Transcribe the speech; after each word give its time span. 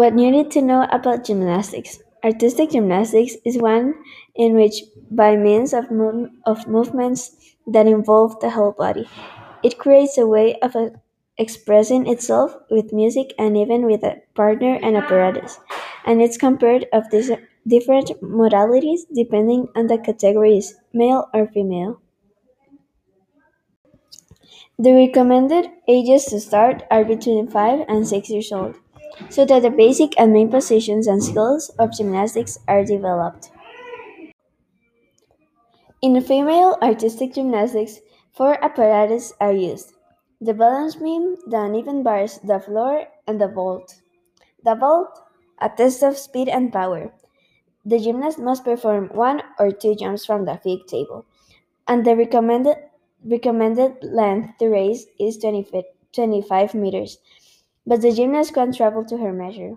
What 0.00 0.18
you 0.18 0.30
need 0.32 0.50
to 0.52 0.62
know 0.62 0.88
about 0.90 1.24
gymnastics. 1.24 2.00
Artistic 2.24 2.70
gymnastics 2.70 3.36
is 3.44 3.56
one 3.58 3.94
in 4.34 4.54
which, 4.54 4.82
by 5.10 5.36
means 5.36 5.72
of, 5.72 5.84
mov- 5.90 6.30
of 6.44 6.66
movements 6.66 7.54
that 7.68 7.86
involve 7.86 8.40
the 8.40 8.50
whole 8.50 8.72
body, 8.72 9.06
it 9.62 9.78
creates 9.78 10.18
a 10.18 10.26
way 10.26 10.58
of 10.60 10.74
uh, 10.74 10.90
expressing 11.38 12.06
itself 12.08 12.56
with 12.70 12.92
music 12.92 13.32
and 13.38 13.56
even 13.56 13.86
with 13.86 14.02
a 14.02 14.20
partner 14.34 14.78
and 14.82 14.96
apparatus. 14.96 15.60
And 16.04 16.20
it's 16.20 16.36
compared 16.36 16.86
of 16.92 17.10
these 17.10 17.30
different 17.66 18.08
modalities 18.22 19.02
depending 19.14 19.68
on 19.76 19.86
the 19.88 19.98
categories, 19.98 20.74
male 20.92 21.28
or 21.34 21.46
female. 21.46 22.00
The 24.80 24.92
recommended 24.92 25.70
ages 25.86 26.24
to 26.24 26.40
start 26.40 26.82
are 26.90 27.04
between 27.04 27.46
5 27.46 27.84
and 27.86 28.04
6 28.08 28.28
years 28.30 28.50
old, 28.50 28.74
so 29.28 29.44
that 29.44 29.62
the 29.62 29.70
basic 29.70 30.18
and 30.18 30.32
main 30.32 30.50
positions 30.50 31.06
and 31.06 31.22
skills 31.22 31.70
of 31.78 31.92
gymnastics 31.92 32.58
are 32.68 32.84
developed. 32.84 33.50
In 36.02 36.20
female 36.22 36.78
artistic 36.82 37.34
gymnastics, 37.34 38.00
four 38.32 38.62
apparatus 38.64 39.32
are 39.40 39.52
used 39.52 39.92
the 40.40 40.54
balance 40.54 40.96
beam, 40.96 41.36
the 41.46 41.60
uneven 41.60 42.02
bars, 42.02 42.38
the 42.42 42.58
floor, 42.58 43.06
and 43.26 43.38
the 43.38 43.48
vault. 43.48 44.00
The 44.64 44.74
vault, 44.74 45.20
a 45.58 45.68
test 45.68 46.02
of 46.02 46.16
speed 46.16 46.48
and 46.48 46.72
power. 46.72 47.12
The 47.84 47.98
gymnast 47.98 48.38
must 48.38 48.64
perform 48.64 49.10
one 49.12 49.42
or 49.58 49.70
two 49.70 49.94
jumps 49.94 50.24
from 50.24 50.46
the 50.46 50.56
fig 50.56 50.86
table, 50.86 51.26
and 51.86 52.06
the 52.06 52.16
recommended 52.16 52.78
recommended 53.22 54.02
length 54.02 54.56
to 54.60 54.68
race 54.68 55.04
is 55.18 55.36
20 55.36 55.64
feet, 55.64 55.84
25 56.14 56.74
meters, 56.74 57.18
but 57.86 58.00
the 58.02 58.12
gymnast 58.12 58.54
can 58.54 58.72
travel 58.72 59.04
to 59.04 59.16
her 59.18 59.32
measure. 59.32 59.76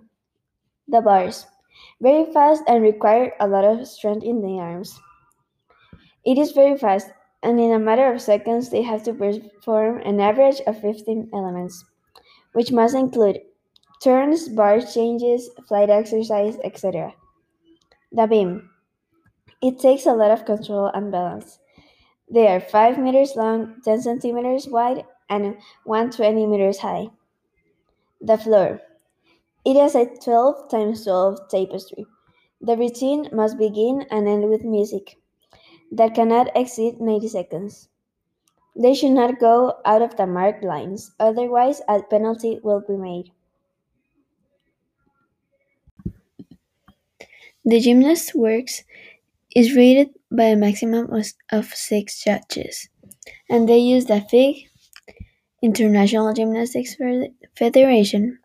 The 0.87 1.01
bars, 1.01 1.45
very 2.01 2.31
fast 2.31 2.63
and 2.67 2.83
require 2.83 3.33
a 3.39 3.47
lot 3.47 3.65
of 3.65 3.87
strength 3.87 4.23
in 4.23 4.41
the 4.41 4.59
arms. 4.59 4.99
It 6.25 6.37
is 6.37 6.51
very 6.51 6.77
fast, 6.77 7.09
and 7.41 7.59
in 7.59 7.71
a 7.71 7.79
matter 7.79 8.11
of 8.11 8.21
seconds 8.21 8.69
they 8.69 8.81
have 8.81 9.03
to 9.03 9.13
perform 9.13 10.01
an 10.01 10.19
average 10.19 10.61
of 10.67 10.79
15 10.79 11.29
elements, 11.33 11.83
which 12.53 12.71
must 12.71 12.95
include 12.95 13.41
turns, 14.01 14.49
bar 14.49 14.81
changes, 14.81 15.49
flight 15.67 15.89
exercise, 15.89 16.57
etc. 16.63 17.13
The 18.11 18.27
beam. 18.27 18.69
It 19.61 19.79
takes 19.79 20.05
a 20.05 20.13
lot 20.13 20.31
of 20.31 20.45
control 20.45 20.91
and 20.93 21.11
balance. 21.11 21.59
They 22.29 22.47
are 22.47 22.59
5 22.59 22.97
meters 22.97 23.35
long, 23.35 23.81
10 23.83 24.01
centimeters 24.01 24.67
wide, 24.67 25.05
and 25.29 25.57
120 25.85 26.45
meters 26.47 26.79
high. 26.79 27.07
The 28.23 28.39
floor. 28.39 28.81
It 29.65 29.75
is 29.77 29.95
a 29.95 30.05
12 30.05 30.69
times 30.69 31.03
12 31.05 31.49
tapestry. 31.49 32.05
The 32.61 32.77
routine 32.77 33.29
must 33.31 33.57
begin 33.57 34.07
and 34.11 34.27
end 34.27 34.49
with 34.49 34.63
music 34.63 35.19
that 35.91 36.15
cannot 36.15 36.55
exceed 36.55 37.01
90 37.01 37.27
seconds. 37.29 37.89
They 38.75 38.93
should 38.93 39.11
not 39.11 39.39
go 39.39 39.79
out 39.85 40.01
of 40.01 40.17
the 40.17 40.27
marked 40.27 40.63
lines, 40.63 41.11
otherwise, 41.19 41.81
a 41.87 42.03
penalty 42.03 42.59
will 42.63 42.81
be 42.81 42.97
made. 42.97 43.31
The 47.65 47.81
gymnast's 47.81 48.33
works 48.33 48.83
is 49.55 49.75
rated 49.75 50.15
by 50.31 50.45
a 50.45 50.55
maximum 50.57 51.11
of 51.51 51.65
six 51.75 52.23
judges, 52.23 52.89
and 53.49 53.69
they 53.69 53.79
use 53.79 54.05
the 54.05 54.21
FIG 54.21 54.69
International 55.63 56.33
Gymnastics 56.33 56.97
Federation 57.55 58.37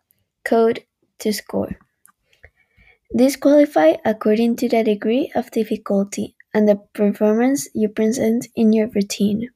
code 0.45 0.85
to 1.19 1.33
score. 1.33 1.77
These 3.13 3.35
qualify 3.35 3.97
according 4.05 4.55
to 4.55 4.69
the 4.69 4.85
degree 4.85 5.29
of 5.35 5.51
difficulty 5.51 6.35
and 6.53 6.67
the 6.67 6.77
performance 6.93 7.67
you 7.75 7.89
present 7.89 8.47
in 8.55 8.71
your 8.71 8.87
routine. 8.87 9.49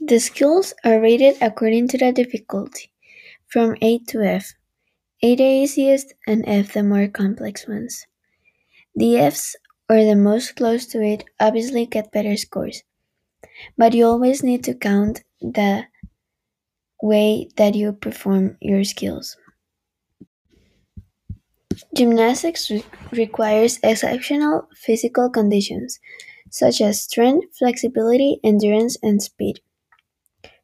The 0.00 0.18
skills 0.18 0.72
are 0.82 0.98
rated 0.98 1.36
according 1.42 1.88
to 1.88 1.98
the 1.98 2.10
difficulty, 2.10 2.90
from 3.48 3.76
A 3.82 3.98
to 4.08 4.22
F. 4.22 4.54
A 5.22 5.36
the 5.36 5.44
easiest 5.44 6.14
and 6.26 6.42
F 6.48 6.72
the 6.72 6.82
more 6.82 7.06
complex 7.08 7.68
ones. 7.68 8.06
The 8.96 9.18
Fs, 9.18 9.56
or 9.90 10.04
the 10.04 10.16
most 10.16 10.56
close 10.56 10.86
to 10.86 11.02
it, 11.02 11.24
obviously 11.38 11.84
get 11.84 12.12
better 12.12 12.36
scores, 12.36 12.82
but 13.76 13.94
you 13.94 14.06
always 14.06 14.42
need 14.42 14.64
to 14.64 14.74
count 14.74 15.22
the 15.40 15.86
way 17.02 17.48
that 17.56 17.74
you 17.74 17.92
perform 17.92 18.56
your 18.60 18.84
skills. 18.84 19.36
Gymnastics 21.94 22.70
re- 22.70 22.82
requires 23.12 23.78
exceptional 23.82 24.68
physical 24.74 25.28
conditions, 25.28 26.00
such 26.48 26.80
as 26.80 27.02
strength, 27.02 27.58
flexibility, 27.58 28.40
endurance, 28.42 28.96
and 29.02 29.22
speed. 29.22 29.60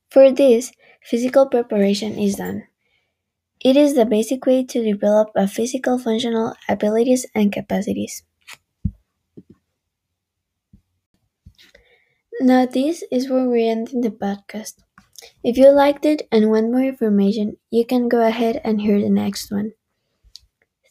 For 0.09 0.33
this, 0.33 0.73
physical 1.03 1.45
preparation 1.47 2.19
is 2.19 2.37
done. 2.37 2.63
It 3.61 3.77
is 3.77 3.95
the 3.97 4.07
basic 4.07 4.47
way 4.47 4.65
to 4.65 4.85
develop 4.85 5.31
a 5.35 5.49
physical 5.49 5.99
functional 5.99 6.55
abilities 6.69 7.27
and 7.35 7.53
capacities. 7.53 8.23
Now, 12.41 12.65
this 12.65 13.03
is 13.11 13.29
where 13.29 13.49
we're 13.49 13.69
ending 13.73 14.03
the 14.03 14.11
podcast. 14.11 14.75
If 15.45 15.57
you 15.59 15.71
liked 15.71 16.07
it 16.07 16.29
and 16.33 16.51
want 16.51 16.73
more 16.73 16.85
information, 16.85 17.59
you 17.71 17.87
can 17.87 18.09
go 18.09 18.27
ahead 18.27 18.61
and 18.65 18.81
hear 18.81 19.01
the 19.01 19.11
next 19.11 19.53
one. 19.53 19.73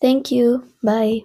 Thank 0.01 0.29
you. 0.31 0.71
Bye. 0.83 1.23